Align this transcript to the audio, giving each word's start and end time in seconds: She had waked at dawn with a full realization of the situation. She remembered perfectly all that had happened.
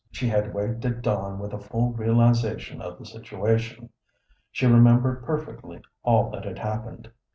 She 0.09 0.27
had 0.29 0.51
waked 0.55 0.83
at 0.83 1.03
dawn 1.03 1.37
with 1.37 1.53
a 1.53 1.59
full 1.59 1.91
realization 1.93 2.81
of 2.81 2.97
the 2.97 3.05
situation. 3.05 3.91
She 4.49 4.65
remembered 4.65 5.23
perfectly 5.23 5.81
all 6.03 6.31
that 6.31 6.43
had 6.43 6.57
happened. 6.57 7.11